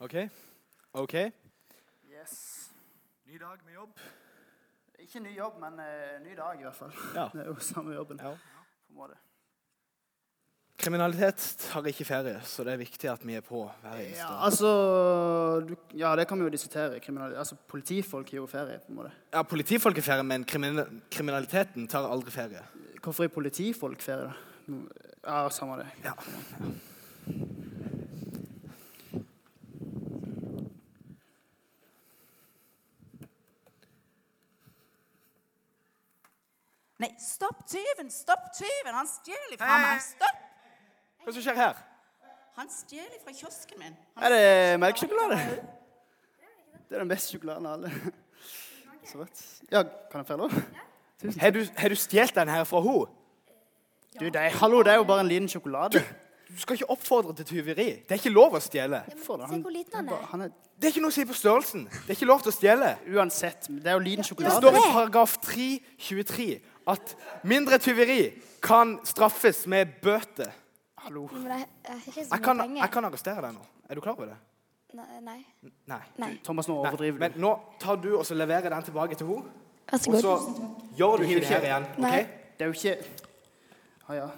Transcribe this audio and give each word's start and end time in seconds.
OK? 0.00 0.14
OK? 0.92 1.14
Yes. 2.08 2.70
Ny 3.26 3.38
dag 3.38 3.58
med 3.66 3.74
jobb. 3.74 3.98
Ikke 4.98 5.20
ny 5.20 5.34
jobb, 5.36 5.58
men 5.60 5.76
uh, 5.76 6.14
ny 6.24 6.36
dag 6.38 6.60
i 6.60 6.64
hvert 6.64 6.78
fall. 6.78 6.94
Ja. 7.14 7.26
Det 7.34 7.42
er 7.42 7.50
jo 7.50 7.56
samme 7.60 7.92
jobben. 7.94 8.20
Ja. 8.22 8.30
på 8.32 8.94
en 8.94 8.96
måte. 9.02 9.18
Kriminalitet 10.80 11.44
tar 11.60 11.84
ikke 11.90 12.06
ferie, 12.08 12.38
så 12.48 12.64
det 12.64 12.72
er 12.72 12.80
viktig 12.80 13.10
at 13.12 13.26
vi 13.28 13.34
er 13.36 13.44
på 13.44 13.66
hver 13.82 13.98
eneste 14.00 14.22
Ja, 14.22 14.30
altså 14.46 14.70
du, 15.68 15.74
Ja, 15.92 16.14
det 16.16 16.24
kan 16.28 16.40
vi 16.40 16.48
jo 16.48 16.54
diskutere. 16.54 16.96
Altså, 17.36 17.58
politifolk 17.68 18.32
gir 18.32 18.40
jo 18.40 18.46
ferie, 18.48 18.78
på 18.80 18.94
en 18.94 19.02
måte. 19.02 19.12
Ja, 19.34 19.42
Politifolk 19.42 20.00
er 20.00 20.06
ferie, 20.06 20.24
men 20.24 20.48
kriminal 20.48 20.88
kriminaliteten 21.12 21.88
tar 21.88 22.08
aldri 22.08 22.32
ferie. 22.32 22.64
Hvorfor 23.02 23.28
er 23.28 23.34
politifolk 23.36 24.00
ferie, 24.00 24.32
da? 24.32 24.80
Ja, 25.26 25.48
samme 25.52 25.82
det. 25.82 25.90
Ja. 26.04 26.16
Nei, 37.00 37.14
stopp 37.16 37.62
tyven! 37.70 38.10
Stopp 38.12 38.50
tyven! 38.52 38.92
Han 38.92 39.08
stjeler 39.08 39.56
fra 39.56 39.76
meg! 39.80 40.02
Stopp! 40.04 40.40
Hva 41.24 41.32
som 41.32 41.44
skjer 41.44 41.56
her? 41.56 41.78
Han 42.58 42.68
stjeler 42.72 43.20
fra 43.24 43.32
kiosken 43.32 43.80
min. 43.80 43.94
Han 44.18 44.26
Er 44.26 44.34
det 44.34 44.80
melkesjokolade? 44.82 45.38
Det 46.90 46.98
er 46.98 47.04
den 47.04 47.08
beste 47.08 47.32
sjokoladen 47.32 47.68
av 47.70 47.78
alle. 47.78 47.92
Så 49.08 49.22
rett. 49.22 49.40
Ja, 49.72 49.84
kan 50.12 50.20
jeg 50.20 50.28
få 50.28 50.36
lov? 50.42 50.52
Har 51.40 51.54
du, 51.56 51.60
har 51.76 51.88
du 51.88 51.96
stjålet 51.96 52.34
den 52.36 52.52
her 52.52 52.64
fra 52.68 52.82
henne? 52.84 53.06
Du, 54.18 54.24
det 54.26 54.36
er, 54.36 54.50
hallo, 54.60 54.82
det 54.82 54.92
er 54.92 54.98
jo 55.00 55.06
bare 55.08 55.24
en 55.24 55.30
liten 55.30 55.48
sjokolade. 55.48 56.02
Du 56.50 56.58
skal 56.60 56.76
ikke 56.76 56.90
oppfordre 56.90 57.32
til 57.38 57.46
tyveri. 57.46 57.86
Det 58.02 58.16
er 58.16 58.20
ikke 58.20 58.32
lov 58.34 58.56
å 58.58 58.60
stjele. 58.60 59.04
Ja, 59.06 59.14
det, 59.14 59.22
Se 59.22 59.60
hvor 59.62 59.72
liten 59.72 59.96
han 59.96 60.08
er. 60.10 60.24
han 60.32 60.44
er 60.48 60.50
Det 60.50 60.88
er 60.88 60.94
ikke 60.94 61.04
noe 61.04 61.14
å 61.14 61.16
si 61.16 61.24
på 61.28 61.36
størrelsen. 61.38 61.84
Det 61.86 62.10
er 62.10 62.18
ikke 62.18 62.28
lov 62.28 62.42
til 62.42 62.50
å 62.52 62.56
stjele. 62.56 62.90
Uansett, 63.14 63.68
det 63.70 63.92
er 63.92 63.96
jo 63.96 64.02
liten 64.04 64.26
sjokolade. 64.26 64.58
Det 64.66 64.72
står 64.72 64.90
i 64.90 64.92
paragraf 64.96 65.36
323 65.46 66.48
at 66.88 67.16
mindre 67.42 67.78
tyveri 67.78 68.30
kan 68.62 68.98
straffes 69.04 69.66
med 69.66 69.86
bøter. 70.02 70.50
Hallo. 71.00 71.28
Jeg, 71.32 72.40
kan, 72.42 72.76
jeg 72.76 72.90
kan 72.92 73.04
arrestere 73.08 73.40
deg 73.46 73.54
nå. 73.56 73.64
Er 73.88 73.94
du 73.94 74.00
klar 74.04 74.12
over 74.18 74.26
det? 74.30 74.36
Nei, 74.94 75.20
Nei. 75.86 76.00
Nei. 76.18 76.30
Thomas, 76.44 76.68
nå 76.68 76.74
overdriver 76.82 77.18
du. 77.18 77.22
Men 77.22 77.40
nå 77.40 77.54
tar 77.80 77.96
du 78.02 78.10
og 78.18 78.24
så 78.26 78.34
leverer 78.34 78.72
den 78.72 78.86
tilbake 78.88 79.14
til 79.18 79.26
henne. 79.30 79.52
Vær 79.90 79.98
så 79.98 80.10
Og 80.10 80.20
så 80.22 80.34
gjør 80.98 81.16
du 81.16 81.22
ikke 81.26 81.40
det 81.40 81.50
her 81.50 81.66
igjen. 81.66 81.86
Nei. 81.98 82.10
ok? 82.20 82.38
Det 82.58 82.66
er 82.66 82.70
jo 82.70 82.72
ikke 82.72 82.96
Ja, 84.08 84.14
ja. 84.14 84.28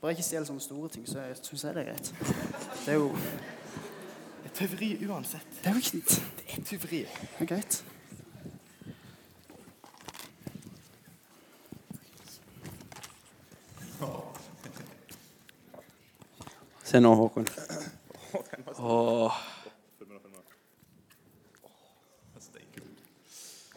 Bare 0.00 0.12
ikke 0.14 0.22
stjel 0.22 0.44
sånne 0.46 0.62
store 0.62 0.88
ting, 0.94 1.06
så 1.08 1.24
syns 1.42 1.64
jeg 1.64 1.74
det 1.74 1.82
er 1.82 1.88
greit. 1.92 2.10
Det 2.84 2.92
er 2.92 2.98
jo 2.98 3.08
Det 4.42 4.50
er 4.50 4.54
tyveri 4.54 4.90
uansett. 5.08 5.46
Det 5.62 5.70
er 5.70 5.78
jo 5.78 5.82
ikke 5.82 6.02
Det 6.38 6.58
er 6.58 6.64
tyveri. 6.68 7.00
Det 7.38 7.46
er 7.46 7.50
greit. 7.54 7.84
Se 16.88 17.00
nå, 17.00 17.10
Håkon. 17.14 17.44
Åh. 18.78 19.40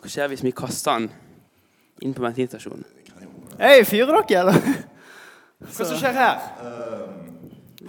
Hva 0.02 0.09
skjer 0.09 0.30
hvis 0.31 0.44
vi 0.45 0.54
kaster 0.56 1.02
den 1.02 1.09
inn 2.02 2.14
på 2.16 2.23
bensinstasjonen? 2.23 2.86
Hei, 3.59 3.82
fyrer 3.86 4.16
dere, 4.16 4.39
eller? 4.39 4.70
Hva 5.62 5.88
som 5.89 6.00
skjer 6.00 6.16
her? 6.16 6.39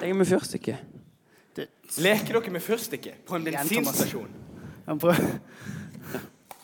Legger 0.01 0.19
med 0.19 0.29
fyrstikke. 0.29 0.75
Leker 2.03 2.41
dere 2.41 2.53
med 2.57 2.65
fyrstikke 2.65 3.15
på 3.29 3.39
en 3.39 3.47
bensinstasjon? 3.47 4.35
prøver. 4.91 5.39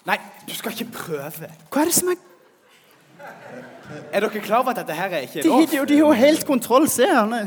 Nei, 0.09 0.19
du 0.49 0.53
skal 0.57 0.75
ikke 0.75 0.91
prøve. 0.99 1.53
Hva 1.71 1.85
er 1.85 1.93
det 1.93 1.95
som 1.95 2.11
er 2.11 2.19
Er 4.11 4.27
dere 4.27 4.43
klar 4.43 4.65
over 4.65 4.75
at 4.75 4.83
dette 4.83 4.99
her 4.99 5.15
er 5.15 5.25
ikke 5.31 5.47
De 5.47 5.49
lov? 5.49 5.63
de 5.71 5.79
har 5.79 6.03
jo 6.03 6.13
helt 6.27 6.47
kontroll. 6.49 6.91
Se, 6.91 7.07
han 7.07 7.39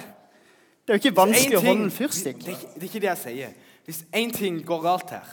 Det 0.88 0.94
er 0.94 0.98
jo 0.98 1.02
ikke 1.04 1.16
vanskelig 1.18 1.58
å 1.58 1.62
holde 1.62 1.72
en 1.72 1.90
ting- 1.90 1.98
fyrstikk. 1.98 2.40
Det, 2.46 2.56
det 2.76 2.82
er 2.84 2.88
ikke 2.90 3.00
det 3.04 3.10
jeg 3.12 3.18
sier. 3.24 3.54
Hvis 3.86 4.04
én 4.14 4.32
ting 4.34 4.60
går 4.66 4.82
galt 4.84 5.10
her, 5.10 5.28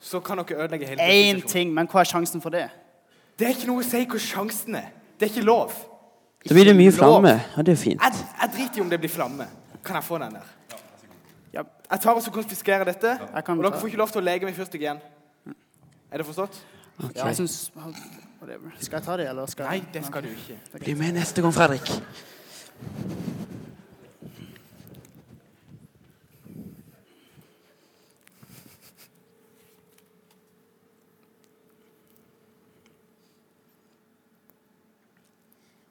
så 0.00 0.20
kan 0.20 0.38
dere 0.40 0.64
ødelegge 0.64 0.86
hele 0.86 1.02
Én 1.02 1.42
ting, 1.46 1.72
men 1.74 1.86
hva 1.88 2.00
er 2.00 2.08
sjansen 2.08 2.40
for 2.42 2.50
det? 2.50 2.68
Det 3.38 3.46
er 3.46 3.54
ikke 3.54 3.66
noe 3.70 3.82
å 3.84 3.86
si 3.86 4.04
hvor 4.06 4.18
sjansen 4.22 4.74
er. 4.80 4.90
Det 5.20 5.28
er 5.28 5.32
ikke 5.34 5.44
lov. 5.46 5.72
Da 6.48 6.54
blir 6.56 6.64
det 6.70 6.76
mye 6.76 6.92
flamme. 6.92 7.34
Ja, 7.56 7.62
det 7.62 7.72
er 7.74 7.76
fint. 7.80 8.00
Jeg, 8.02 8.24
jeg 8.40 8.52
driter 8.54 8.78
i 8.78 8.80
om 8.80 8.90
det 8.90 8.98
blir 9.00 9.12
flamme. 9.12 9.46
Kan 9.84 9.96
jeg 9.96 10.04
få 10.04 10.18
den 10.18 10.34
der? 10.38 10.48
Ja, 11.52 11.62
Jeg 11.90 12.00
tar 12.00 12.14
og 12.14 12.22
så 12.22 12.30
konfiskerer 12.30 12.84
dette, 12.84 13.18
Jeg 13.34 13.44
kan 13.44 13.58
og 13.58 13.64
dere 13.64 13.80
får 13.80 13.86
ikke 13.90 13.98
lov 13.98 14.08
til 14.12 14.20
å 14.20 14.24
leke 14.24 14.46
med 14.46 14.54
fyrstikk 14.54 14.80
igjen. 14.86 15.00
Er 16.10 16.18
det 16.22 16.26
forstått? 16.26 16.60
ja 17.16 17.26
jeg 17.26 17.36
synes, 17.36 17.70
Skal 18.80 18.96
jeg 18.98 19.04
ta 19.04 19.16
det, 19.16 19.28
eller 19.28 19.46
skal 19.46 19.66
jeg 19.66 19.80
Nei, 19.80 19.88
det 19.92 20.04
skal 20.06 20.22
du 20.22 20.28
ikke. 20.28 20.56
Bli 20.84 20.94
med 20.94 21.12
neste 21.14 21.42
gang, 21.42 21.52
Fredrik. 21.54 21.90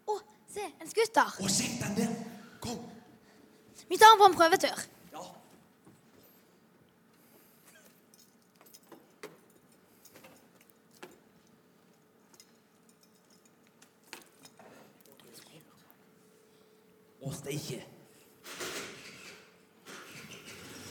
Å, 0.10 0.16
se, 0.60 0.72
en 0.82 0.90
skuter. 0.90 1.36
Å, 1.40 1.50
se 1.52 1.68
den 1.80 1.96
der! 1.98 2.16
Kom! 2.64 2.80
Vi 3.90 3.98
tar 3.98 4.12
den 4.14 4.20
på 4.20 4.28
en 4.30 4.36
prøvetur. 4.38 4.82
Ja. 5.14 5.24
Å, 17.20 17.34
steike! 17.40 17.82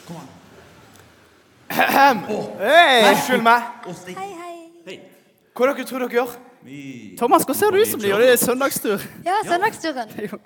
Kom 0.09 0.21
an. 0.23 0.35
Unnskyld 2.29 3.45
meg. 3.45 3.73
Å, 3.85 3.97
steike! 3.97 4.21
Hei, 4.21 4.35
hei. 4.43 4.61
Hei. 4.89 5.01
Hva 5.53 5.73
dere 5.73 5.89
tror 5.89 6.07
dere 6.07 6.23
gjør? 6.23 6.39
Thomas, 7.19 7.45
hva 7.47 7.55
ser 7.55 7.71
det 7.75 7.81
ut 7.85 7.91
som 7.93 8.01
det 8.03 8.11
gjør? 8.11 8.19
Det 8.25 8.31
er 8.33 8.41
søndagstur. 8.43 9.05
Ja, 9.25 9.37
søndagsturen. 9.47 10.09
Det 10.17 10.25
er 10.27 10.39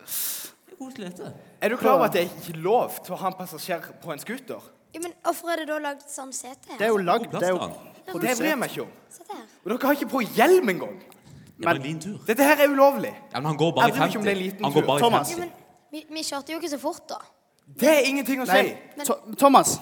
koselig, 0.78 1.08
dette. 1.12 1.32
Er 1.62 1.68
du 1.72 1.76
klar 1.80 1.94
over 1.96 2.04
at 2.10 2.12
det 2.16 2.22
er 2.26 2.30
ikke 2.42 2.58
lov 2.62 2.90
til 3.04 3.14
å 3.14 3.18
ha 3.22 3.30
en 3.32 3.36
passasjer 3.38 3.86
på 4.02 4.12
en 4.12 4.18
scooter? 4.22 4.60
Ja, 4.92 5.00
men 5.00 5.12
hvorfor 5.24 5.52
er 5.54 5.62
det 5.62 5.68
da 5.70 5.78
lagd 5.80 6.02
sånn 6.10 6.32
sete 6.36 6.68
her? 6.72 6.78
Det 6.78 6.86
er 6.88 6.92
jo 6.92 6.98
lagd 7.00 7.30
Det 7.32 7.42
er 7.48 7.54
jo 7.54 7.58
plass 7.62 8.02
Det 8.04 8.36
bryr 8.38 8.50
jeg 8.50 8.58
meg 8.60 8.70
ikke 8.74 8.82
om. 8.84 8.90
Se 9.14 9.24
der. 9.28 9.44
Og 9.64 9.70
dere 9.72 9.86
har 9.88 9.96
ikke 9.96 10.10
på 10.12 10.22
hjelm 10.36 10.68
engang. 10.74 10.98
Det 11.00 11.62
er 11.62 11.68
bare 11.70 11.82
din 11.84 12.00
tur. 12.02 12.18
Dette 12.26 12.44
her 12.44 12.60
er 12.64 12.68
ulovlig. 12.74 13.12
Ja, 13.32 13.38
men 13.40 13.46
han 13.52 13.56
går 13.60 13.72
bare 13.76 13.88
Jeg 13.88 13.94
i 13.94 13.98
bryr 13.98 14.02
meg 14.02 14.10
ikke 14.10 14.18
50. 14.18 14.18
om 14.18 14.24
det 14.26 14.32
er 14.32 14.36
en 14.36 14.42
liten 14.42 14.64
Han 14.64 14.72
går 14.72 14.80
tur. 14.82 14.86
bare 14.90 14.98
i 14.98 15.02
Thomas. 15.06 15.28
50. 15.28 15.38
Ja, 15.38 15.46
men 15.46 15.52
vi, 15.92 16.04
vi 16.18 16.22
kjørte 16.26 16.52
jo 16.52 16.58
ikke 16.58 16.70
så 16.74 16.78
fort, 16.82 17.02
da. 17.08 17.20
Det 17.78 17.88
er 17.88 18.00
ingenting 18.10 18.42
å 18.42 18.46
si. 18.50 18.52
Nei, 18.98 19.04
Tho- 19.06 19.34
Thomas. 19.38 19.78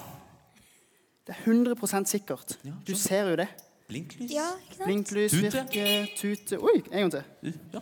Det 1.27 1.35
er 1.35 1.43
100% 1.51 2.05
sikkert. 2.11 2.55
Du 2.87 2.93
ser 2.95 3.29
jo 3.31 3.35
det. 3.41 3.47
Blinklys. 3.91 4.31
Ja, 4.31 4.47
ikke 4.61 4.77
sant? 4.77 4.85
Blinklys 4.87 5.31
Tute. 5.35 5.51
virker, 5.51 6.07
tute 6.17 6.59
Oi, 6.63 6.77
en 6.91 7.03
gang 7.03 7.11
til. 7.11 7.53
Ja. 7.75 7.81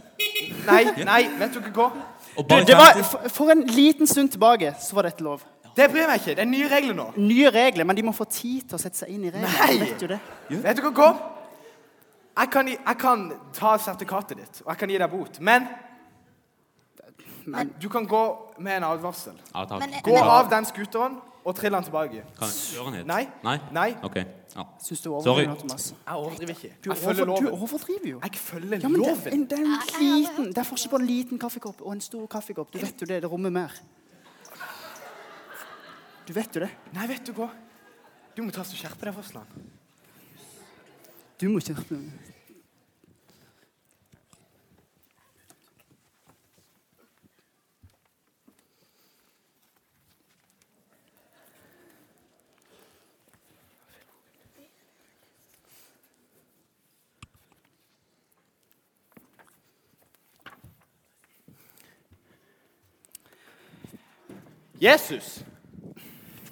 Nei, 0.65 0.81
nei, 1.05 1.21
vet 1.39 1.53
dere 1.59 1.71
hva? 1.75 1.87
Og 2.37 2.47
Du, 2.49 2.55
det 2.65 2.77
var, 2.79 2.97
for, 3.05 3.29
for 3.29 3.53
en 3.53 3.61
liten 3.69 4.09
stund 4.09 4.31
tilbake 4.33 4.73
så 4.81 4.97
var 4.97 5.07
dette 5.09 5.23
lov. 5.25 5.43
Det 5.77 5.85
bryr 5.93 6.07
meg 6.09 6.19
ikke. 6.23 6.33
Det 6.35 6.43
er 6.43 6.49
nye 6.49 6.69
regler 6.71 6.97
nå. 6.97 7.05
Nye 7.21 7.51
regler, 7.53 7.85
men 7.87 7.95
de 7.95 8.03
må 8.03 8.11
få 8.17 8.25
tid 8.25 8.65
til 8.67 8.75
å 8.75 8.81
sette 8.81 8.97
seg 9.03 9.13
inn 9.13 9.27
i 9.29 9.31
reglene. 9.31 9.53
Nei. 9.61 9.77
Vet 9.85 10.01
du 10.01 10.07
det? 10.11 10.17
Vet 10.49 10.81
dere 10.81 10.91
hva? 10.97 11.11
Jeg 12.39 12.49
kan, 12.53 12.67
jeg 12.73 12.97
kan 12.99 13.23
ta 13.55 13.75
sertifikatet 13.83 14.37
ditt, 14.41 14.61
og 14.65 14.73
jeg 14.73 14.81
kan 14.81 14.91
gi 14.93 14.99
deg 15.01 15.11
bot. 15.11 15.39
Men, 15.43 15.67
du 17.81 17.87
kan 17.91 18.05
gå 18.07 18.23
med 18.59 18.77
en 18.79 18.85
advarsel. 18.89 19.35
Ja, 19.53 19.65
takk. 19.65 19.79
Men- 19.85 20.01
Gå 20.05 20.17
av 20.19 20.49
den 20.51 20.65
scooteren 20.65 21.17
og 21.45 21.55
trill 21.55 21.71
den 21.73 21.83
tilbake. 21.83 22.23
Kan 22.37 22.47
Gjør 22.49 22.83
han 22.83 22.93
den 22.93 22.99
hit? 23.01 23.07
Nei. 23.07 23.27
Nei? 23.43 23.57
Nei, 23.71 23.95
Ok. 24.03 24.15
Ja. 24.55 24.63
Syns 24.81 25.01
du 25.01 25.09
Sorry. 25.09 25.45
overdriver 25.45 25.47
nå, 25.47 25.55
Thomas? 25.61 25.93
jeg 26.07 26.15
overdriver 26.15 26.49
ikke. 26.55 26.71
Du, 26.83 26.89
Jeg 26.89 26.97
følger 26.97 27.23
over, 27.29 27.35
du 27.39 27.45
loven. 27.45 27.61
overdriver 27.61 28.09
jo. 28.09 28.19
Jeg 28.23 28.35
følger 28.35 28.79
Ja, 28.81 28.87
men 28.87 29.01
det, 29.01 29.07
loven. 29.07 29.33
en- 29.33 29.45
det 29.45 29.59
er 29.59 29.63
en 29.63 30.21
liten 30.21 30.45
Det 30.47 30.57
er 30.57 30.63
forskjell 30.63 30.89
på 30.89 30.95
en 30.99 31.05
liten 31.07 31.39
kaffekopp 31.39 31.81
og 31.81 31.91
en 31.93 32.01
stor 32.01 32.25
kaffekopp. 32.27 32.71
Du 32.73 32.77
vet 32.79 33.01
jo 33.01 33.05
det. 33.05 33.21
Det 33.21 33.31
rommer 33.31 33.49
mer. 33.49 33.71
Du 36.27 36.33
vet 36.33 36.55
jo 36.55 36.59
det. 36.61 36.69
Nei, 36.93 37.07
vet 37.07 37.25
du 37.25 37.33
hva? 37.33 37.49
Du 38.35 38.43
må 38.43 38.51
ta 38.51 38.61
og 38.61 38.65
skjerpe 38.67 39.01
deg, 39.05 39.13
Fossland. 39.15 39.47
Du 41.39 41.47
må 41.49 41.59
ikke 41.59 41.75
Jesus, 64.81 65.43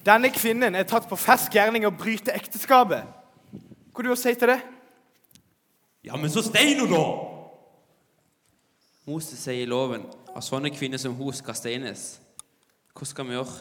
Denne 0.07 0.29
kvinnen 0.31 0.75
er 0.75 0.85
tatt 0.87 1.07
på 1.09 1.17
fersk 1.19 1.51
gjerning 1.57 1.83
og 1.87 1.97
bryter 1.99 2.35
ekteskapet. 2.37 3.03
Hva 3.91 4.03
du 4.05 4.11
å 4.13 4.15
si 4.15 4.31
til 4.39 4.53
det? 4.53 4.61
Ja, 6.07 6.15
men 6.15 6.31
så 6.31 6.43
stein 6.45 6.79
hun, 6.79 6.93
da! 6.93 7.01
Moses 9.07 9.41
sier 9.43 9.65
i 9.65 9.67
loven 9.67 10.05
at 10.31 10.45
sånne 10.47 10.71
kvinner 10.71 11.01
som 11.01 11.15
hun 11.17 11.35
skal 11.35 11.57
steines. 11.59 12.05
Hva 12.95 13.07
skal 13.07 13.27
vi 13.27 13.35
gjøre? 13.35 13.57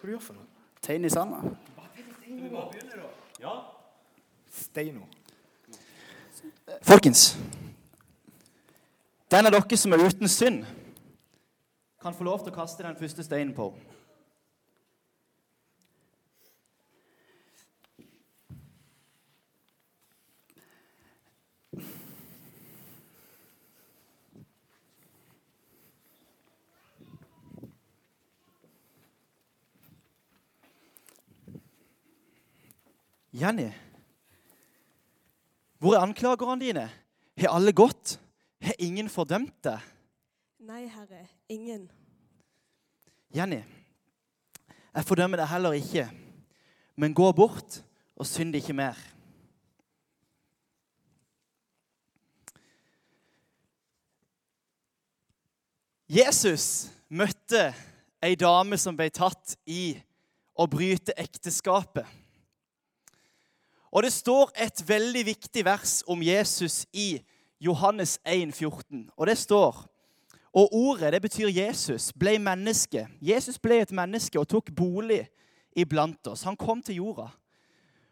Hva 0.00 0.08
du 0.08 0.12
gjør 0.14 0.24
for 0.30 0.40
noe? 0.40 0.48
Tegn 0.80 1.04
i 1.04 1.12
sanda. 1.12 1.44
Steino. 4.48 5.04
Folkens, 6.82 7.38
den 9.30 9.46
av 9.46 9.52
dere 9.52 9.76
som 9.78 9.92
er 9.92 10.04
uten 10.06 10.28
synd, 10.30 10.64
kan 12.00 12.14
få 12.14 12.24
lov 12.24 12.44
til 12.44 12.52
å 12.52 12.56
kaste 12.56 12.86
den 12.86 12.96
første 12.96 13.26
steinen 13.26 13.54
på. 13.54 13.72
Jenny, 33.40 33.70
hvor 35.90 35.98
er 35.98 36.06
anklagerne 36.06 36.60
dine? 36.62 36.90
Har 37.40 37.50
alle 37.50 37.72
gått? 37.74 38.20
Har 38.62 38.76
ingen 38.78 39.08
fordømt 39.10 39.56
deg? 39.66 39.82
Nei, 40.62 40.84
Herre, 40.86 41.24
ingen. 41.50 41.88
Jenny, 43.34 43.58
jeg 44.94 45.06
fordømmer 45.08 45.40
deg 45.40 45.50
heller 45.50 45.74
ikke, 45.74 46.04
men 46.94 47.16
gå 47.16 47.26
bort 47.34 47.80
og 48.14 48.28
synd 48.28 48.54
ikke 48.54 48.76
mer. 48.78 49.00
Jesus 56.06 56.86
møtte 57.10 57.72
ei 58.22 58.36
dame 58.38 58.78
som 58.78 58.94
ble 58.94 59.10
tatt 59.10 59.56
i 59.66 59.96
å 60.54 60.70
bryte 60.70 61.18
ekteskapet. 61.18 62.06
Og 63.90 64.02
det 64.02 64.12
står 64.12 64.52
et 64.54 64.82
veldig 64.88 65.26
viktig 65.26 65.64
vers 65.64 66.02
om 66.06 66.22
Jesus 66.22 66.86
i 66.92 67.20
Johannes 67.60 68.18
1, 68.26 68.54
14. 68.54 69.10
Og 69.16 69.26
det 69.26 69.38
står 69.38 69.86
Og 70.52 70.68
ordet, 70.74 71.12
det 71.12 71.22
betyr 71.22 71.48
Jesus, 71.48 72.12
ble 72.12 72.38
menneske. 72.38 73.06
Jesus 73.22 73.58
ble 73.58 73.76
et 73.80 73.92
menneske 73.92 74.40
og 74.40 74.48
tok 74.48 74.72
bolig 74.76 75.28
iblant 75.76 76.26
oss. 76.26 76.42
Han 76.42 76.56
kom 76.56 76.82
til 76.82 76.94
jorda. 76.94 77.28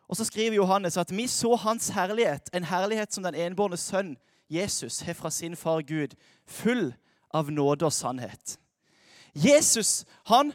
Og 0.08 0.16
så 0.16 0.24
skriver 0.24 0.54
Johannes 0.54 0.96
at 0.96 1.10
vi 1.16 1.26
så 1.26 1.56
hans 1.56 1.88
herlighet, 1.88 2.50
en 2.54 2.64
herlighet 2.64 3.14
som 3.14 3.24
den 3.26 3.34
enbårne 3.34 3.76
sønn 3.76 4.16
Jesus 4.50 5.00
har 5.00 5.12
fra 5.14 5.30
sin 5.30 5.56
far 5.56 5.82
Gud, 5.82 6.14
full 6.46 6.94
av 7.34 7.50
nåde 7.50 7.84
og 7.84 7.92
sannhet. 7.92 8.58
Jesus, 9.34 10.04
han, 10.24 10.52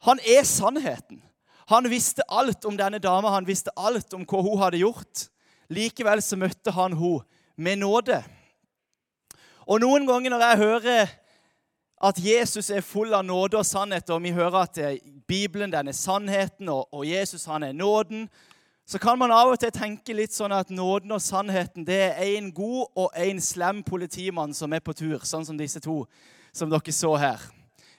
han 0.00 0.20
er 0.36 0.42
sannheten. 0.42 1.22
Han 1.68 1.90
visste 1.90 2.24
alt 2.28 2.64
om 2.64 2.76
denne 2.76 2.98
dama, 2.98 3.34
han 3.34 3.46
visste 3.46 3.72
alt 3.76 4.14
om 4.16 4.24
hva 4.24 4.40
hun 4.44 4.60
hadde 4.62 4.80
gjort. 4.80 5.28
Likevel 5.68 6.22
så 6.24 6.38
møtte 6.40 6.72
han 6.72 6.96
henne 6.96 7.24
med 7.58 7.82
nåde. 7.82 8.22
Og 9.68 9.82
noen 9.82 10.06
ganger 10.08 10.32
når 10.32 10.44
jeg 10.46 10.60
hører 10.62 11.10
at 12.08 12.20
Jesus 12.22 12.70
er 12.70 12.84
full 12.86 13.12
av 13.12 13.26
nåde 13.26 13.58
og 13.58 13.66
sannhet, 13.66 14.08
og 14.14 14.22
vi 14.22 14.32
hører 14.32 14.62
at 14.62 14.78
eh, 14.78 15.00
Bibelen 15.28 15.72
den 15.72 15.90
er 15.90 15.96
sannheten, 15.96 16.70
og, 16.72 16.86
og 16.94 17.04
Jesus 17.04 17.44
han 17.50 17.66
er 17.66 17.74
nåden, 17.76 18.28
så 18.88 18.96
kan 19.02 19.18
man 19.20 19.34
av 19.34 19.50
og 19.52 19.58
til 19.60 19.74
tenke 19.74 20.14
litt 20.16 20.32
sånn 20.32 20.54
at 20.56 20.70
nåden 20.72 21.12
og 21.12 21.20
sannheten 21.20 21.84
det 21.84 22.00
er 22.14 22.30
en 22.38 22.48
god 22.54 22.86
og 22.96 23.18
en 23.20 23.42
slem 23.44 23.82
politimann 23.84 24.54
som 24.56 24.72
er 24.72 24.80
på 24.80 24.94
tur, 24.96 25.20
sånn 25.28 25.44
som 25.44 25.58
disse 25.58 25.82
to 25.84 26.06
som 26.56 26.72
dere 26.72 26.94
så 26.94 27.12
her. 27.20 27.42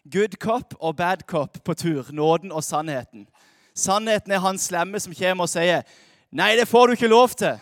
Good 0.09 0.39
cop 0.41 0.73
og 0.79 0.95
bad 0.97 1.27
cop 1.29 1.59
på 1.61 1.75
tur. 1.77 2.09
Nåden 2.15 2.49
og 2.55 2.63
sannheten. 2.65 3.27
Sannheten 3.79 4.31
er 4.35 4.43
han 4.43 4.59
slemme 4.59 4.99
som 4.99 5.15
kommer 5.15 5.47
og 5.47 5.49
sier 5.49 5.83
'Nei, 6.31 6.55
det 6.55 6.67
får 6.67 6.87
du 6.87 6.91
ikke 6.93 7.07
lov 7.07 7.29
til'. 7.29 7.59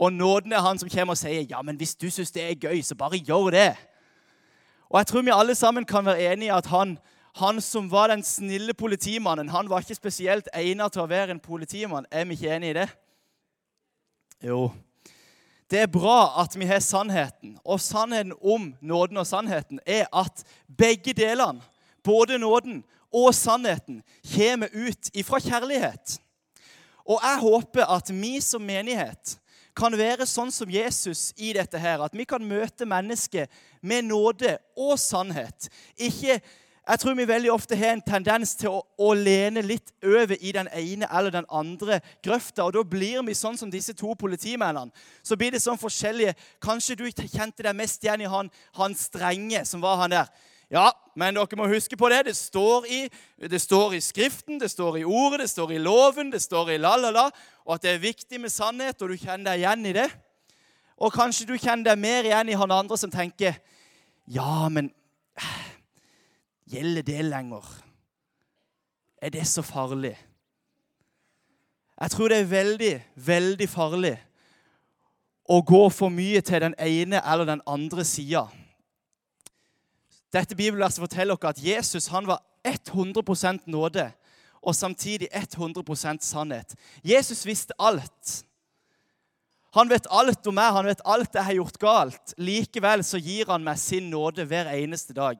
Og 0.00 0.12
nåden 0.12 0.52
er 0.52 0.60
han 0.60 0.78
som 0.78 0.88
kommer 0.88 1.12
og 1.12 1.18
sier 1.18 1.42
'Ja, 1.42 1.62
men 1.62 1.76
hvis 1.76 1.94
du 1.94 2.10
syns 2.10 2.30
det 2.30 2.42
er 2.42 2.54
gøy, 2.54 2.82
så 2.82 2.94
bare 2.94 3.18
gjør 3.18 3.50
det'. 3.50 3.76
Og 4.90 4.98
jeg 4.98 5.06
tror 5.06 5.22
vi 5.22 5.30
alle 5.34 5.54
sammen 5.54 5.84
kan 5.84 6.04
være 6.04 6.32
enige 6.32 6.46
i 6.46 6.56
at 6.56 6.66
han, 6.66 6.98
han 7.36 7.60
som 7.60 7.90
var 7.90 8.06
den 8.08 8.22
snille 8.22 8.74
politimannen, 8.74 9.48
han 9.48 9.70
var 9.70 9.78
ikke 9.78 9.94
spesielt 9.94 10.48
egnet 10.54 10.92
til 10.92 11.02
å 11.02 11.06
være 11.10 11.30
en 11.30 11.40
politimann. 11.40 12.06
Er 12.10 12.24
vi 12.24 12.32
ikke 12.32 12.56
enige 12.56 12.70
i 12.70 12.78
det? 12.80 12.88
Jo. 14.44 14.70
Det 15.70 15.80
er 15.80 15.86
bra 15.92 16.40
at 16.40 16.56
vi 16.56 16.64
har 16.64 16.80
sannheten. 16.80 17.58
Og 17.64 17.80
sannheten 17.80 18.32
om 18.40 18.74
nåden 18.80 19.16
og 19.16 19.26
sannheten 19.26 19.80
er 19.86 20.06
at 20.12 20.44
begge 20.78 21.12
delene, 21.12 21.60
både 22.04 22.38
nåden 22.38 22.84
og 23.14 23.34
sannheten, 23.34 24.02
kommer 24.34 24.72
ut 24.72 25.10
ifra 25.14 25.40
kjærlighet. 25.40 26.18
Og 27.08 27.20
jeg 27.24 27.40
håper 27.40 27.88
at 27.88 28.10
vi 28.12 28.36
som 28.44 28.62
menighet 28.62 29.38
kan 29.78 29.94
være 29.96 30.26
sånn 30.26 30.50
som 30.52 30.70
Jesus 30.70 31.30
i 31.38 31.52
dette 31.56 31.78
her. 31.80 32.02
At 32.04 32.16
vi 32.16 32.26
kan 32.28 32.44
møte 32.44 32.88
mennesket 32.88 33.52
med 33.80 34.08
nåde 34.10 34.56
og 34.76 34.98
sannhet. 35.00 35.70
Ikke 35.96 36.40
jeg 36.88 37.00
tror 37.02 37.16
vi 37.18 37.24
veldig 37.28 37.50
ofte 37.52 37.76
har 37.76 37.92
en 37.92 38.00
tendens 38.00 38.54
til 38.56 38.72
å, 38.72 38.78
å, 38.96 39.10
lene 39.12 39.60
litt 39.60 39.90
over 40.00 40.38
i 40.40 40.54
den 40.56 40.70
ene 40.72 41.08
eller 41.12 41.34
den 41.34 41.48
andre 41.52 41.98
grøfta. 42.24 42.64
Og 42.64 42.72
da 42.78 42.80
blir 42.80 43.20
vi 43.26 43.34
sånn 43.36 43.58
som 43.60 43.68
disse 43.68 43.92
to 43.92 44.14
politimennene. 44.16 44.88
Så 45.20 45.36
blir 45.36 45.52
det 45.52 45.60
sånn 45.60 45.80
forskjellige 45.80 46.32
Kanskje 46.64 46.96
du 46.96 47.04
kjente 47.12 47.66
deg 47.66 47.76
mest 47.76 48.04
igjen 48.04 48.24
i 48.24 48.30
han, 48.32 48.48
han 48.80 48.96
strenge 48.96 49.66
som 49.68 49.84
var 49.84 50.00
han 50.00 50.16
der. 50.16 50.32
Ja, 50.70 50.90
men 51.16 51.38
dere 51.38 51.56
må 51.56 51.68
huske 51.70 51.96
på 51.96 52.10
det. 52.12 52.26
Det 52.28 52.36
står, 52.36 52.86
i, 52.92 53.00
det 53.40 53.60
står 53.60 53.96
i 53.96 54.02
Skriften, 54.04 54.60
det 54.60 54.68
står 54.70 55.00
i 55.00 55.04
Ordet, 55.04 55.40
det 55.46 55.50
står 55.50 55.72
i 55.72 55.80
loven, 55.80 56.32
det 56.32 56.42
står 56.44 56.74
i 56.74 56.80
la-la-la. 56.82 57.30
Og 57.64 57.74
at 57.74 57.86
det 57.86 57.94
er 57.94 58.04
viktig 58.04 58.40
med 58.40 58.52
sannhet, 58.52 59.00
og 59.02 59.12
du 59.12 59.16
kjenner 59.16 59.52
deg 59.52 59.64
igjen 59.64 59.88
i 59.88 59.96
det. 59.96 60.08
Og 60.98 61.14
kanskje 61.14 61.46
du 61.48 61.56
kjenner 61.56 61.92
deg 61.92 62.00
mer 62.02 62.28
igjen 62.28 62.52
i 62.52 62.58
han 62.58 62.74
andre 62.74 62.98
som 63.00 63.12
tenker 63.12 63.56
Ja, 64.28 64.68
men 64.68 64.92
Gjelder 66.68 67.02
det 67.02 67.22
lenger? 67.24 67.64
Er 69.22 69.30
det 69.32 69.46
så 69.48 69.62
farlig? 69.62 70.18
Jeg 72.00 72.10
tror 72.10 72.28
det 72.28 72.38
er 72.38 72.50
veldig, 72.50 72.90
veldig 73.14 73.68
farlig 73.68 74.14
å 75.48 75.62
gå 75.64 75.80
for 75.90 76.12
mye 76.12 76.42
til 76.44 76.60
den 76.60 76.76
ene 76.78 77.22
eller 77.24 77.48
den 77.48 77.62
andre 77.66 78.04
sida. 78.04 78.44
Dette 80.34 80.56
bibelverset 80.56 81.00
forteller 81.00 81.38
dere 81.40 81.54
at 81.54 81.62
Jesus 81.64 82.10
han 82.12 82.28
var 82.28 82.42
100% 82.66 83.64
nåde 83.70 84.10
og 84.62 84.74
samtidig 84.76 85.28
100% 85.32 86.20
sannhet. 86.20 86.74
Jesus 87.04 87.46
visste 87.46 87.74
alt. 87.78 88.44
Han 89.76 89.88
vet 89.88 90.08
alt 90.10 90.46
om 90.46 90.56
meg, 90.56 90.72
han 90.72 90.88
vet 90.88 91.04
alt 91.04 91.36
jeg 91.36 91.44
har 91.44 91.58
gjort 91.60 91.78
galt. 91.80 92.34
Likevel 92.40 93.04
så 93.04 93.20
gir 93.20 93.48
han 93.52 93.64
meg 93.64 93.78
sin 93.80 94.10
nåde 94.10 94.44
hver 94.48 94.70
eneste 94.72 95.16
dag. 95.16 95.38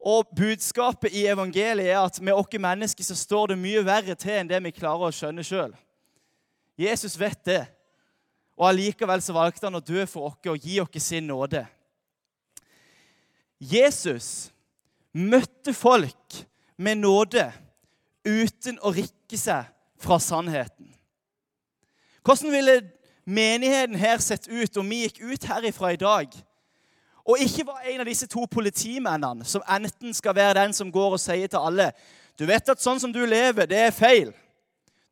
Og 0.00 0.28
Budskapet 0.36 1.12
i 1.12 1.26
evangeliet 1.28 1.92
er 1.92 2.00
at 2.00 2.20
med 2.24 2.32
oss 2.32 2.56
mennesker 2.56 3.04
så 3.04 3.16
står 3.16 3.52
det 3.52 3.60
mye 3.60 3.84
verre 3.84 4.16
til 4.16 4.38
enn 4.38 4.48
det 4.48 4.62
vi 4.64 4.72
klarer 4.72 5.10
å 5.10 5.14
skjønne 5.14 5.44
sjøl. 5.44 5.74
Jesus 6.80 7.18
vet 7.20 7.44
det, 7.44 7.60
og 8.56 8.70
allikevel 8.70 9.20
så 9.20 9.36
valgte 9.36 9.68
han 9.68 9.76
å 9.76 9.84
dø 9.84 10.06
for 10.08 10.30
oss 10.30 10.48
og 10.48 10.64
gi 10.64 10.80
oss 10.80 11.04
sin 11.04 11.28
nåde. 11.28 11.66
Jesus 13.60 14.50
møtte 15.12 15.74
folk 15.76 16.40
med 16.80 17.02
nåde 17.02 17.44
uten 18.24 18.78
å 18.80 18.92
rikke 18.94 19.38
seg 19.38 19.68
fra 20.00 20.16
sannheten. 20.22 20.88
Hvordan 22.24 22.52
ville 22.52 22.76
menigheten 23.28 23.98
her 24.00 24.20
sett 24.24 24.48
ut 24.48 24.76
om 24.80 24.88
vi 24.88 25.04
gikk 25.04 25.20
ut 25.20 25.44
herifra 25.44 25.92
i 25.92 26.00
dag 26.00 26.32
og 27.30 27.38
ikke 27.38 27.66
var 27.68 27.84
en 27.84 28.00
av 28.02 28.08
disse 28.08 28.26
to 28.30 28.46
politimennene 28.50 29.44
som 29.46 29.64
enten 29.68 30.14
skal 30.16 30.34
være 30.34 30.62
den 30.62 30.72
som 30.74 30.90
går 30.92 31.16
og 31.16 31.20
sier 31.20 31.50
til 31.50 31.60
alle 31.60 31.90
Du 32.40 32.46
vet 32.48 32.72
at 32.72 32.80
sånn 32.80 32.96
som 32.96 33.12
du 33.12 33.20
lever, 33.28 33.66
det 33.68 33.76
er 33.76 33.90
feil. 33.92 34.30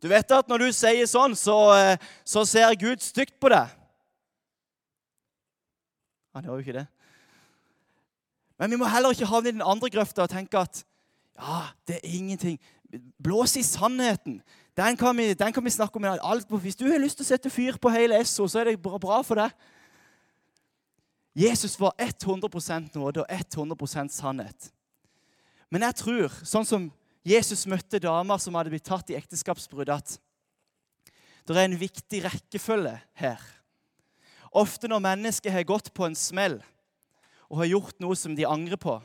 Du 0.01 0.07
vet 0.09 0.31
at 0.33 0.49
når 0.49 0.63
du 0.63 0.69
sier 0.73 1.05
sånn, 1.05 1.35
så, 1.37 1.57
eh, 1.77 1.99
så 2.25 2.47
ser 2.49 2.73
Gud 2.81 3.03
stygt 3.05 3.35
på 3.37 3.51
deg. 3.53 3.69
Han 6.33 6.47
gjør 6.47 6.57
jo 6.57 6.65
ikke 6.65 6.77
det. 6.79 6.87
Men 8.59 8.71
vi 8.71 8.79
må 8.81 8.89
heller 8.91 9.15
ikke 9.15 9.29
havne 9.31 9.53
i 9.53 9.57
den 9.57 9.65
andre 9.65 9.91
grøfta 9.91 10.25
og 10.25 10.33
tenke 10.33 10.59
at 10.59 10.83
ja, 11.39 11.61
det 11.87 12.01
er 12.01 12.17
ingenting. 12.17 12.59
Blås 13.23 13.55
i 13.57 13.63
sannheten. 13.63 14.41
Den 14.79 14.97
kan, 14.97 15.17
vi, 15.17 15.33
den 15.35 15.53
kan 15.53 15.65
vi 15.65 15.71
snakke 15.71 15.97
om. 15.97 16.05
Alt, 16.05 16.51
hvis 16.51 16.77
du 16.77 16.87
har 16.91 16.99
lyst 16.99 17.19
til 17.19 17.27
å 17.27 17.31
sette 17.33 17.51
fyr 17.51 17.79
på 17.79 17.91
hele 17.95 18.19
Esso, 18.19 18.47
så 18.51 18.63
er 18.63 18.73
det 18.73 18.83
bra, 18.83 19.21
for 19.27 19.39
deg. 19.39 19.55
Jesus 21.39 21.77
var 21.79 21.95
100% 22.03 22.97
nåde 22.99 23.23
og 23.23 23.31
100% 23.31 24.15
sannhet. 24.15 24.73
Men 25.71 25.85
jeg 25.87 25.99
tror, 26.01 26.35
sånn 26.43 26.67
som 26.67 26.89
Jesus 27.27 27.67
møtte 27.71 28.01
damer 28.03 28.41
som 28.43 28.57
hadde 28.59 28.73
blitt 28.73 28.87
tatt 28.89 29.11
i 29.13 29.19
ekteskapsbrudd, 29.19 29.93
at 29.93 30.17
det 31.47 31.57
er 31.57 31.69
en 31.69 31.79
viktig 31.81 32.23
rekkefølge 32.25 32.97
her. 33.21 33.45
Ofte 34.59 34.89
når 34.91 35.05
mennesker 35.05 35.53
har 35.53 35.67
gått 35.69 35.93
på 35.95 36.09
en 36.09 36.17
smell 36.19 36.59
og 37.49 37.63
har 37.63 37.73
gjort 37.73 38.01
noe 38.01 38.17
som 38.17 38.35
de 38.37 38.47
angrer 38.47 38.81
på, 38.81 38.99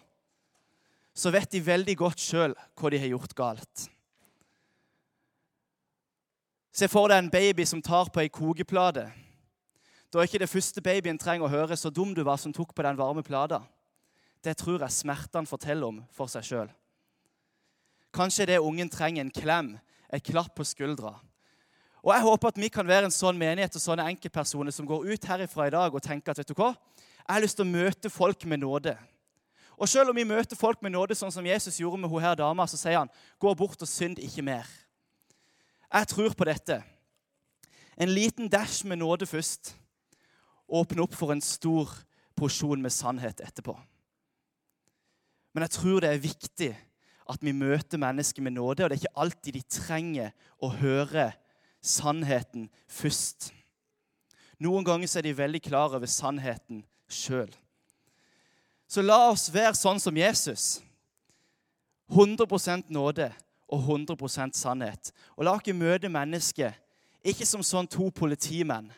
så 1.13 1.31
vet 1.31 1.51
de 1.51 1.61
veldig 1.63 1.95
godt 1.97 2.19
sjøl 2.19 2.55
hva 2.79 2.91
de 2.91 2.99
har 2.99 3.11
gjort 3.13 3.35
galt. 3.37 3.87
Se 6.73 6.89
for 6.89 7.11
deg 7.11 7.21
en 7.21 7.33
baby 7.33 7.65
som 7.69 7.83
tar 7.85 8.09
på 8.09 8.23
ei 8.23 8.31
kokeplate. 8.33 9.05
Da 10.09 10.19
er 10.19 10.25
ikke 10.25 10.41
det 10.41 10.49
første 10.49 10.81
babyen 10.81 11.19
trenger 11.21 11.45
å 11.45 11.53
høre 11.53 11.77
'så 11.77 11.93
dum 11.93 12.13
du 12.13 12.23
var 12.23 12.37
som 12.37 12.53
tok 12.53 12.73
på 12.73 12.83
den 12.83 12.97
varme 12.97 13.23
plata'. 13.23 13.63
Det 14.43 14.57
tror 14.57 14.79
jeg 14.79 14.91
smertene 14.91 15.47
forteller 15.47 15.87
om 15.87 16.05
for 16.11 16.27
seg 16.27 16.43
sjøl. 16.43 16.69
Kanskje 18.13 18.45
det 18.45 18.59
ungen 18.59 18.89
trenger 18.89 19.21
en 19.21 19.31
klem, 19.31 19.79
et 20.13 20.23
klapp 20.23 20.55
på 20.55 20.63
skuldra. 20.63 21.19
Og 22.03 22.13
Jeg 22.13 22.21
håper 22.21 22.47
at 22.47 22.57
vi 22.57 22.67
kan 22.67 22.87
være 22.87 23.05
en 23.05 23.11
sånn 23.11 23.37
menighet 23.37 23.75
og 23.75 23.81
sånne 23.81 24.05
enkeltpersoner 24.11 24.71
som 24.71 24.85
går 24.85 25.05
ut 25.13 25.25
herifra 25.25 25.67
i 25.67 25.69
dag 25.69 25.95
og 25.95 26.01
tenker 26.01 26.31
at 26.31 26.37
vet 26.37 26.47
du 26.47 26.53
hva? 26.53 26.75
Jeg 27.27 27.35
har 27.35 27.41
lyst 27.41 27.55
til 27.55 27.65
å 27.65 27.71
møte 27.71 28.09
folk 28.11 28.45
med 28.45 28.59
nåde. 28.59 28.97
Og 29.77 29.89
selv 29.89 30.11
om 30.11 30.15
vi 30.15 30.25
møter 30.27 30.59
folk 30.59 30.81
med 30.83 30.93
nåde, 30.93 31.15
sånn 31.15 31.31
som 31.33 31.45
Jesus 31.45 31.79
gjorde 31.79 32.01
med 32.03 32.11
hun 32.11 32.21
her 32.21 32.35
dama, 32.35 32.67
så 32.67 32.77
sier 32.77 32.99
han, 32.99 33.09
'Gå 33.39 33.55
bort 33.55 33.81
og 33.81 33.87
synd 33.87 34.19
ikke 34.19 34.43
mer'. 34.43 34.69
Jeg 35.93 36.07
tror 36.07 36.33
på 36.33 36.45
dette. 36.45 36.83
En 37.97 38.09
liten 38.09 38.49
dash 38.49 38.85
med 38.85 38.97
nåde 38.97 39.25
først. 39.25 39.75
Åpne 40.69 41.03
opp 41.03 41.13
for 41.13 41.31
en 41.31 41.41
stor 41.41 41.89
porsjon 42.35 42.81
med 42.81 42.91
sannhet 42.91 43.41
etterpå. 43.41 43.77
Men 45.53 45.61
jeg 45.61 45.69
tror 45.69 45.99
det 45.99 46.09
er 46.09 46.17
viktig 46.17 46.77
at 47.29 47.41
vi 47.41 47.51
møter 47.51 47.97
mennesker 47.97 48.41
med 48.41 48.51
nåde, 48.51 48.83
og 48.83 48.89
det 48.89 48.97
er 48.97 49.03
ikke 49.03 49.21
alltid 49.21 49.53
de 49.53 49.61
trenger 49.61 50.31
å 50.59 50.69
høre 50.69 51.31
sannheten 51.81 52.69
først. 52.87 53.53
Noen 54.59 54.85
ganger 54.85 55.17
er 55.17 55.21
de 55.21 55.37
veldig 55.37 55.61
klar 55.61 55.93
over 55.93 56.09
sannheten 56.09 56.83
sjøl. 57.13 57.51
Så 58.89 59.01
la 59.01 59.29
oss 59.31 59.47
være 59.53 59.73
sånn 59.77 60.01
som 60.01 60.17
Jesus. 60.17 60.81
100% 62.13 62.91
nåde 62.93 63.31
og 63.73 63.87
100% 63.87 64.57
sannhet. 64.57 65.13
Og 65.37 65.47
la 65.47 65.55
dere 65.57 65.77
møte 65.77 66.11
mennesket 66.11 66.77
ikke 67.23 67.47
som 67.47 67.63
sånn 67.63 67.87
to 67.87 68.09
politimenn, 68.11 68.91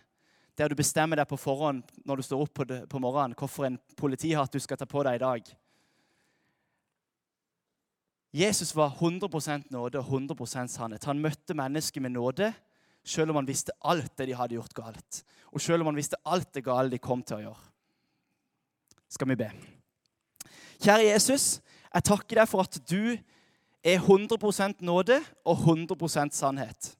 der 0.58 0.72
du 0.72 0.76
bestemmer 0.80 1.20
deg 1.20 1.30
på 1.30 1.38
forhånd 1.38 1.84
når 2.08 2.18
du 2.20 2.26
står 2.26 2.42
opp 2.42 2.54
på, 2.58 2.66
på 2.90 3.02
morgenen, 3.04 3.36
hvorfor 3.38 3.68
en 3.68 3.78
politihatt 4.00 4.56
du 4.56 4.60
skal 4.64 4.80
ta 4.80 4.88
på 4.90 5.04
deg 5.06 5.20
i 5.20 5.24
dag. 5.24 5.52
Jesus 8.36 8.74
var 8.76 8.98
100% 9.00 9.70
nåde 9.72 10.02
og 10.02 10.10
100% 10.12 10.74
sannhet. 10.74 11.06
Han 11.08 11.22
møtte 11.24 11.56
mennesker 11.56 12.04
med 12.04 12.16
nåde, 12.18 12.50
selv 13.06 13.32
om 13.32 13.40
han 13.40 13.48
visste 13.48 13.76
alt 13.86 14.12
det 14.18 14.28
de 14.28 14.36
hadde 14.36 14.58
gjort 14.58 14.76
galt. 14.76 15.22
Og 15.54 15.62
selv 15.64 15.86
om 15.86 15.92
han 15.92 16.00
visste 16.00 16.20
alt 16.26 16.50
det 16.58 16.66
gale 16.66 16.92
de 16.92 17.00
kom 17.00 17.24
til 17.24 17.38
å 17.38 17.46
gjøre. 17.46 17.75
Skal 19.10 19.30
vi 19.32 19.40
be. 19.40 19.50
Kjære 20.82 21.08
Jesus, 21.08 21.60
jeg 21.94 22.08
takker 22.10 22.42
deg 22.42 22.50
for 22.52 22.66
at 22.66 22.80
du 22.90 23.16
er 23.86 24.02
100% 24.02 24.82
nåde 24.84 25.20
og 25.46 25.62
100% 25.62 26.34
sannhet. 26.36 26.96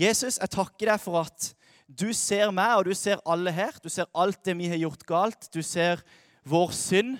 Jesus, 0.00 0.40
jeg 0.40 0.50
takker 0.50 0.90
deg 0.90 1.02
for 1.02 1.20
at 1.22 1.52
du 1.86 2.08
ser 2.16 2.50
meg, 2.54 2.78
og 2.78 2.88
du 2.88 2.94
ser 2.96 3.20
alle 3.28 3.52
her. 3.52 3.76
Du 3.82 3.90
ser 3.92 4.08
alt 4.16 4.40
det 4.46 4.56
vi 4.58 4.70
har 4.72 4.80
gjort 4.80 5.04
galt. 5.06 5.48
Du 5.52 5.60
ser 5.62 6.00
vår 6.48 6.72
synd. 6.74 7.18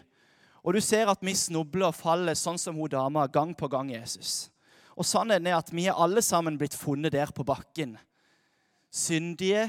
Og 0.65 0.75
du 0.75 0.81
ser 0.81 1.11
at 1.13 1.21
vi 1.21 1.37
snubler 1.37 1.91
og 1.91 1.99
faller 1.99 2.37
sånn 2.39 2.59
som 2.59 2.79
hun 2.81 2.91
dama 2.91 3.27
gang 3.29 3.53
på 3.55 3.69
gang, 3.69 3.93
Jesus. 3.93 4.49
Og 4.97 5.05
sannheten 5.07 5.51
er 5.51 5.59
at 5.59 5.71
vi 5.75 5.85
er 5.91 6.01
alle 6.01 6.23
sammen 6.25 6.57
blitt 6.59 6.77
funnet 6.79 7.13
der 7.13 7.31
på 7.35 7.45
bakken. 7.45 7.99
Syndige 8.89 9.69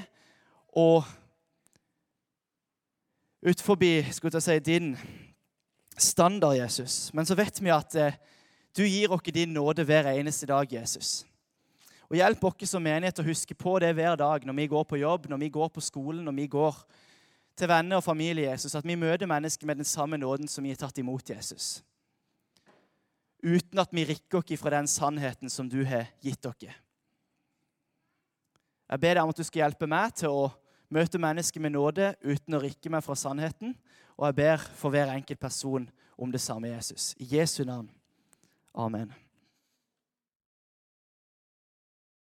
og 0.71 1.03
ut 3.45 3.61
forbi 3.61 3.99
skulle 4.11 4.39
jeg 4.39 4.43
si, 4.43 4.59
din 4.59 4.95
standard, 5.97 6.57
Jesus. 6.57 7.13
Men 7.13 7.25
så 7.25 7.35
vet 7.37 7.61
vi 7.61 7.69
at 7.73 7.95
eh, 7.95 8.17
du 8.77 8.83
gir 8.83 9.13
oss 9.13 9.31
din 9.33 9.53
nåde 9.53 9.85
hver 9.85 10.09
eneste 10.11 10.49
dag, 10.49 10.73
Jesus. 10.73 11.25
Og 12.09 12.17
Hjelp 12.17 12.43
oss 12.43 12.69
som 12.69 12.83
menighet 12.83 13.19
å 13.21 13.25
huske 13.25 13.55
på 13.57 13.77
det 13.79 13.93
hver 13.97 14.17
dag 14.17 14.45
når 14.45 14.57
vi 14.59 14.67
går 14.67 14.83
på 14.89 14.97
jobb, 14.97 15.29
når 15.29 15.37
vi 15.45 15.49
går 15.49 15.69
på 15.69 15.81
skolen, 15.81 16.25
når 16.25 16.37
vi 16.37 16.47
går 16.47 16.81
til 17.55 17.69
venner 17.71 18.01
og 18.01 18.03
familie, 18.03 18.49
Jesus, 18.49 18.75
at 18.75 18.85
vi 18.85 18.97
møter 18.99 19.29
mennesker 19.29 19.65
med 19.65 19.79
den 19.79 19.87
samme 19.87 20.17
nåden 20.17 20.47
som 20.47 20.63
vi 20.63 20.73
har 20.73 20.81
tatt 20.81 20.97
imot 20.99 21.29
Jesus. 21.29 21.83
Uten 23.45 23.79
at 23.79 23.93
vi 23.93 24.05
rikker 24.05 24.41
oss 24.41 24.59
fra 24.59 24.73
den 24.73 24.89
sannheten 24.89 25.49
som 25.49 25.69
du 25.69 25.83
har 25.85 26.09
gitt 26.21 26.45
oss. 26.45 26.67
Jeg 28.85 29.01
ber 29.01 29.15
deg 29.15 29.23
om 29.23 29.31
at 29.31 29.37
du 29.37 29.45
skal 29.45 29.63
hjelpe 29.63 29.87
meg 29.89 30.13
til 30.19 30.33
å 30.33 30.45
møte 30.89 31.19
mennesker 31.21 31.61
med 31.63 31.75
nåde 31.75 32.13
uten 32.23 32.57
å 32.57 32.61
rikke 32.63 32.91
meg 32.93 33.03
fra 33.05 33.17
sannheten. 33.19 33.75
Og 34.15 34.29
jeg 34.29 34.39
ber 34.39 34.65
for 34.79 34.93
hver 34.93 35.11
enkelt 35.11 35.39
person 35.39 35.89
om 36.17 36.31
det 36.31 36.41
samme, 36.41 36.71
Jesus. 36.71 37.13
I 37.19 37.27
Jesu 37.37 37.63
navn. 37.67 37.89
Amen. 38.75 39.13